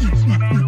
[0.00, 0.67] Yeah.